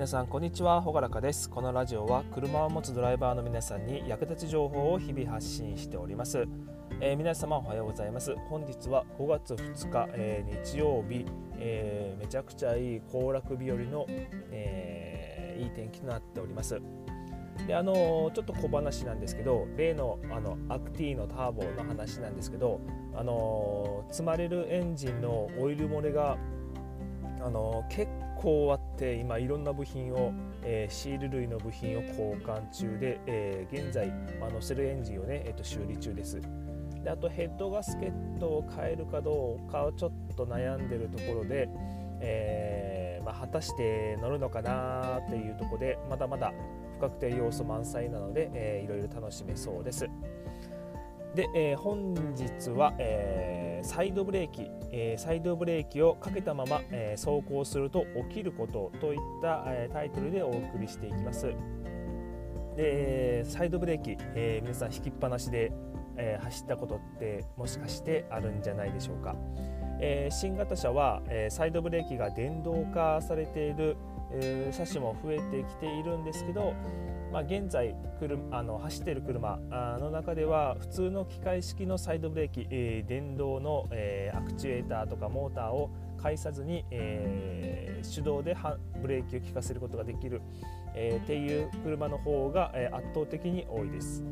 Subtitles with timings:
[0.00, 0.80] 皆さんこんにちは。
[0.80, 1.50] ほがらかです。
[1.50, 6.48] このラジオは車を持つドライバーの皆さんに役立つ情報を日々発信しております、
[7.02, 8.34] えー、皆様おはようございます。
[8.48, 11.26] 本日は5月2日、えー、日曜日、
[11.58, 16.80] えー、めちゃくちゃいい行楽日和の、えいい天気となっております。
[17.66, 22.80] であのちょっと小話なんですけど例のあのアクティのターボの話なんですけど
[23.14, 26.38] あの積まれるエンジンのオイル漏れが
[27.42, 34.08] あの結構あって今いろんな部品を、えー、シール類の部品を交換中で、えー、現在、
[34.40, 36.40] まあ、乗せるエンジンをね、えー、と修理中です。
[37.04, 41.68] であとヘッドガスケットを変えるかどうかをちょっと悩んでるところで、
[42.20, 46.52] えーまあ、果たして乗るのかなっていうところでまだまだ
[46.96, 50.08] 不確定要素満載なので、えー、いろいろ楽しめそうです。
[51.34, 61.52] で、えー、本日は、えー、サイドブレーキ、えー、サイドブレーキをかけたまま、え走行すると起きることといった、えタイトルでお送りしていきます。
[62.76, 65.72] でサイドブレーキ、え皆さん引きっぱなしで、
[66.16, 69.36] え走ったことってもしかしてあるんじゃないでしょうか。
[70.00, 73.96] え新型車は、えサイドブレーキが電動化されている、
[74.32, 76.74] え車種も増えてきているんですけど、
[77.32, 77.94] まあ、現在
[78.50, 79.58] あの走っている車
[79.98, 88.56] の中では普通の機械式のサイドブレーキ、えー、電動の、えー、アクチュエーターとかモーターを介さずに、えー、手動で
[89.00, 90.42] ブレーキを効かせることができる、
[90.94, 94.22] えー、っていう車の方が、えー、圧倒的に多いです。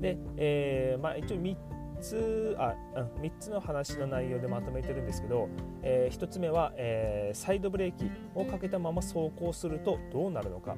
[0.00, 1.56] で、えーまあ、一応3
[2.00, 2.74] つあ、
[3.20, 5.48] 3つの話の内容でまとめてるんですけど、
[5.82, 10.76] えー、1つ目は、えー、サイドブレーキをかけたまま走行するとどうなるのか。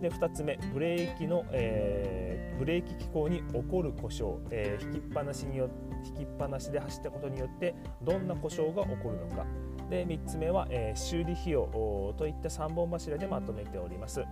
[0.00, 5.68] で2つ目ブレーキの、えー、ブレーキ機構に起こる故障、えー、引きっぱなしによ
[6.04, 9.46] 引きっぱなしで走ったことによってどんな故障が起こるのか。
[9.90, 14.24] で3つ目は、えー、修理費用といった3本柱でまとめております。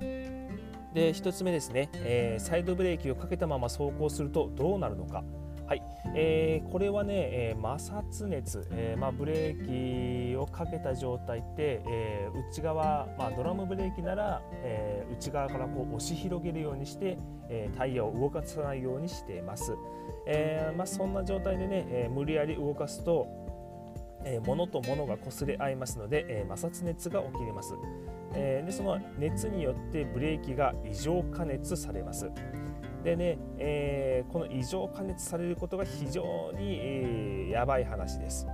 [0.00, 5.24] で1つ目ですね、えサイドブレーキをかけたまま走行するとどうなるのか。
[5.66, 5.82] はい、
[6.14, 17.16] えー、これはね、えー、摩擦熱、えーまあ、ブレーキをかけた状態って、えー、内側、まあ、ドラムブレーキなら、えー、内側からこう押し広げるようにして、
[17.48, 19.74] えー、タイヤを動かさないようにしています、
[20.26, 23.26] えーまあ、そんな状態でね、えー、無理やり動かすと、
[24.26, 27.74] えー、物と物が擦れ合いますので、えー、摩擦熱が起きれます、
[28.34, 32.30] えー、でその熱によってブレーキが異常加熱されます。
[33.04, 38.46] でね、えー、この異常加熱されることが非常に、えー、やばい話です。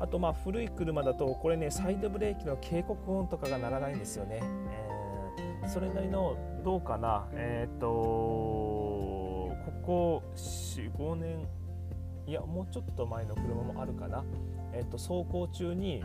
[0.00, 4.40] あとまあ古い車だとこれねサイドブレーキの警告音とかが鳴らないんですよね。
[5.62, 7.26] えー、それなりのどうかな？
[7.32, 11.48] えっ、ー、とここ45年
[12.26, 14.24] いやもうちょっと前の車もあるかな？
[14.72, 16.04] えっ、と走行中に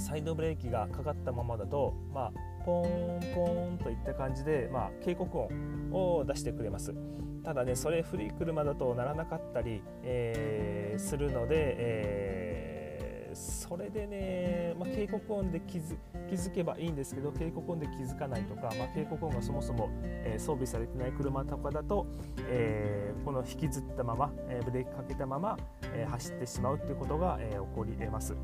[0.00, 2.32] サイドブレーキがかかったままだとまあ
[2.64, 5.48] ポーンポーンといった感じで、まあ、警告音
[5.92, 6.94] を出してくれます
[7.42, 15.96] ただねそれ古い車だとならなかったり、えー、するので、えー、それでね、まあ、警告音で気づ
[16.28, 22.06] 気づけばいいんですけど警告音で気づかないとか、まあ、警告音がそもそも、えー、装備されてない車とかだと、
[22.48, 25.56] えー、この引きずったまま、えー、ブレーキかけたまま、
[25.94, 28.36] えー、走ってしまうということが、えー、起こり得ます。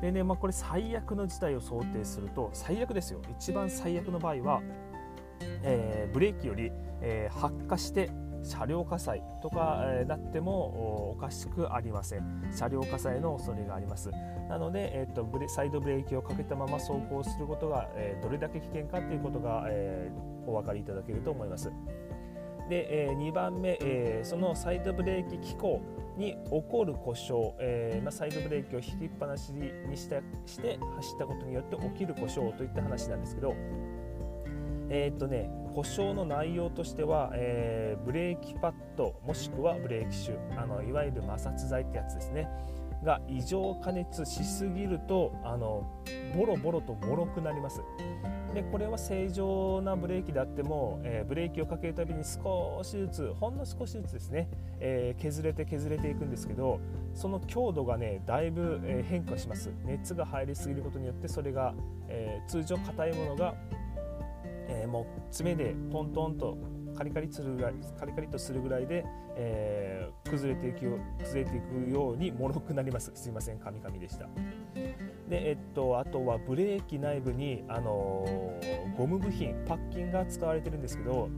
[0.00, 3.20] でね、まあ、これ最悪の事態を想定すると最悪ですよ。
[3.38, 4.62] 一番最悪の場合は、
[5.62, 6.70] えー、ブレーキより、
[7.00, 8.10] えー、発火して
[8.42, 12.48] 車両火災とか、え、なってもおかしくありません。
[12.52, 14.10] 車両火災の恐れがあります。
[14.48, 21.70] なので、えーと、ブレサイドブレーキをかけたまま走行することが、えー、どれだけ危険かということが、えー、お分かりいただけると思います。
[22.68, 25.80] で、えー、2番目、え、そのサイドブレーキ機構
[26.16, 33.54] に起こる故障、えま、サイドブレーキを引きっぱなしにしたして走ったことによって起きる故障といった話なんですけど、
[34.90, 42.48] えー、っとね、故障の内容としては、えー、ブレーキパッドもしくはブレーキシュあのいわゆる摩擦材ってやつですね
[43.04, 45.88] が異常加熱しすぎるとあの
[46.36, 47.80] ボロボロと脆くなります。
[48.54, 54.48] でこれは正常なブレーキであっても、えー、ブレーキをかけるたびに少しずつほんの少しずつですね、
[54.80, 56.80] えー、削れて削れていくんですけど
[57.14, 59.70] その強度がねだいぶ、え、変化します。
[59.84, 61.74] 熱が入りすぎることによってそれが、
[62.08, 63.54] え通常硬いものが、
[64.68, 66.56] えもう爪でトントンと
[66.98, 69.04] カリカリするぐらいカリカリとするぐらいで、
[69.36, 74.26] え崩れていく崩れていくように脆くなりますすいませんカミカミでした。
[75.28, 81.28] で、えっと、あとはブレーキ内部に、あのー、ゴム部品パッキンが使われてるんですけど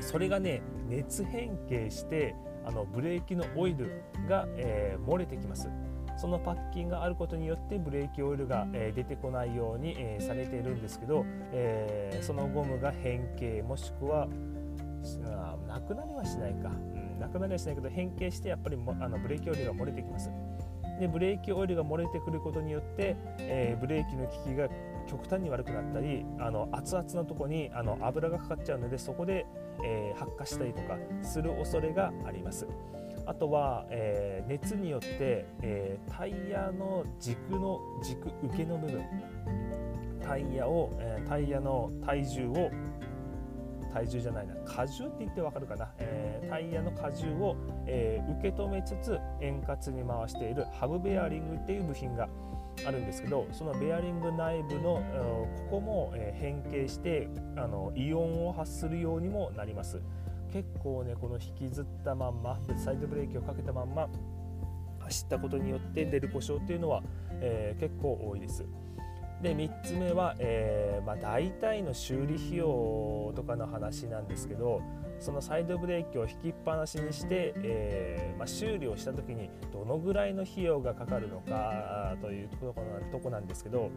[0.00, 2.34] それがね熱変形して
[2.66, 5.68] あのブレーキのオイルが、えー、漏れてきます
[6.16, 14.28] そのパッキンがあることによってブレーキオイルが、え出てこないように、えされているんですけど、えそのゴムが変形もしくは
[15.68, 20.30] なくなりはしないか、うん、なくなりはしないけど変形してやっぱりもあのブレーキオイルが漏れてきます。
[20.98, 24.68] でブレーキオイルが漏れてくることによって、えー、ブレーキの効きが
[25.06, 29.44] 極端に悪くなったりあの熱々のとこにあの油がかかっちゃうのでそこで、
[29.84, 32.66] えー、発火したりとかする恐れがあります。
[33.26, 39.04] あとは、えー、熱によって、えー、タイヤの軸の軸受けの部分。
[40.26, 42.70] タイヤを、えー、タイヤの体重を
[43.92, 47.56] 体重じゃないな荷重って言ってわかるかな、えー、タイヤの荷重を、
[47.86, 52.28] えー、受け止めつつ円滑に回しているハブベアリングっていう部品が
[52.86, 55.02] あるんですけどそのベアリング内部の
[55.70, 60.02] ここも、え、変形してあのイオンを発するようにもなります。
[60.56, 64.08] 結構ねこの引きずったまんまサイドブレーキをかけたまんま
[65.00, 67.02] 走ったことによって出る故障っていうのは、
[67.42, 68.64] えー、結構多いです。
[69.42, 74.80] で3つ目は、えーまあ、大体の修理費用とかの話なんですけど
[75.20, 82.48] そのサイドブレーキを引きっぱなしにして、えーまあ、修理をした時にどのぐらいの費用がかかるのかという
[83.12, 83.90] とこなんですけど、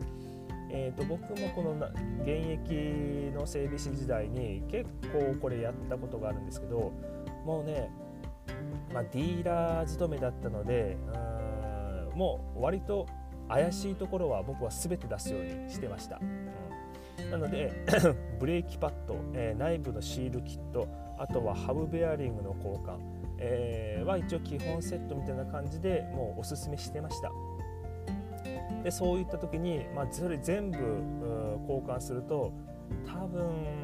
[0.72, 1.74] えー、と僕もこの
[2.22, 6.92] 現役の整備士時代に結構これやったことがあるんですけど
[7.46, 7.90] もうね、
[8.94, 10.98] まあ、ディーラー勤めだったので
[12.14, 13.08] うんもう割と
[13.48, 16.20] 怪しいところは僕は全て出すようにしてました。
[16.22, 16.24] う
[17.24, 17.72] ん、なので
[18.40, 20.88] ブレーキパッド、えー、内部のシールキット
[21.18, 22.98] あとはハブベアリングの交換、
[23.40, 27.32] えー、は一応基本セットみたいな感じでもうおすすめしてました。
[28.84, 30.78] でそういった時に、まあ、それ全部
[31.68, 32.54] 交換すると
[33.06, 33.80] 多分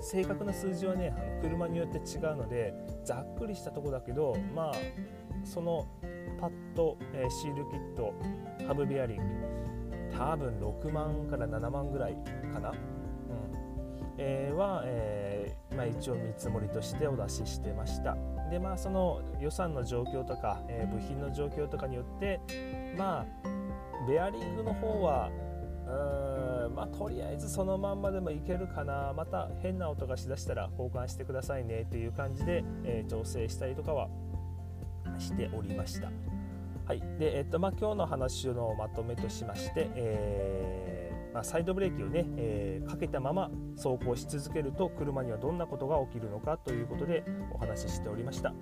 [0.00, 2.74] 正確な数字はねあの車によって違うので
[3.04, 4.74] ざっくりしたとこだけどまあ
[5.44, 5.86] その
[6.40, 8.14] パッド、えー、シールキット
[8.66, 9.24] ハブベアリング
[10.16, 12.16] 多分6万から7万ぐらい
[12.52, 12.76] かな、うん。
[14.16, 18.16] えー、は、えーまあ、一応見積もりとしてお出ししてました。
[18.54, 22.40] でまあその予算の状況とか、えー、部品の状況とかによって
[22.96, 25.28] まあベアリングの方は
[26.72, 34.08] まあとりあえずそのまんまでもいけるかなまた変な音がしだしたら交換してくださいねっていう感じで、えー、調整したりとかは
[35.18, 36.12] しておりました。
[36.86, 48.54] はいでえっとまあ、今日の話のまとめとしまして、えまあ、サイドブレーキをね、えー、かけたまま走行し続けると車にはどんなことが起きるのかということでお話ししておりました。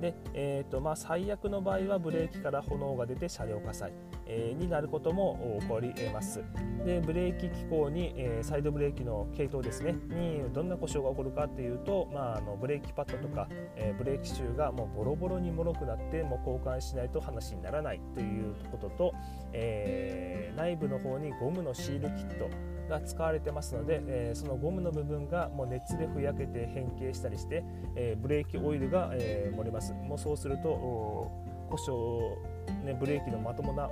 [0.00, 3.92] で、えーとまあ、最悪の場合はブレーキから炎が出て車両火災、
[4.26, 6.42] え、になることも起こり得ます。
[6.84, 9.92] でブレーキ機構に、え、サイドブレーキの系統ですね。
[10.08, 19.14] にどんな故障が起こるかというと、まあ、あのブレーキパッドとか、え、ブレーキシューがもうボロボロにもろくなってもう交換しないと話にならないということと、
[19.52, 22.48] えー、内部の方にゴムのシールキット
[22.88, 27.64] が使われてますので、えー、そのゴムの部分がもう熱でふやけて変形したりして、
[27.96, 29.92] えー、ブレーキオイルが、えー、漏れます。
[29.92, 31.30] もうそうすると
[31.68, 33.90] 故障、ね、ブレーキのまともな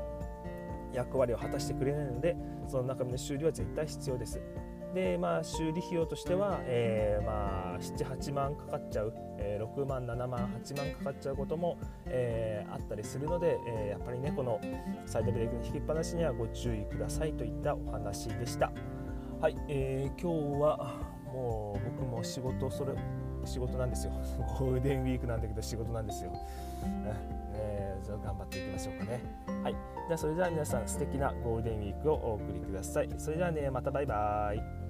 [0.94, 2.37] 役割を果たしてくれないので
[2.67, 4.41] その中身の修理は絶対必要です。
[4.94, 11.76] でまあ修理費用としては、えー、まあ78万かかっちゃう、えー、6万7万8万かかっちゃうことも、
[12.06, 14.61] えー、あったりするので、えやっぱりねこの
[15.05, 18.71] サイドブレーキの引きっぱなしにはご注意くださいといったお話でした
[19.40, 22.92] はい、えー、今日はもう僕も仕事それ
[23.47, 24.13] 仕事なんですよ。
[24.59, 26.33] ゴールデンウィークなんだけど仕事なんですよ、
[27.53, 29.21] えー、頑張っていきましょうかね。
[29.63, 29.73] はい。
[29.73, 33.09] じゃあそれでは皆さん素敵なゴールデンウィークをお送りください。
[33.19, 33.71] それではね。
[33.71, 34.84] またバイバイ。